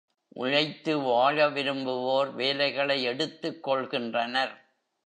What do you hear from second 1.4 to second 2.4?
விரும்புவோர்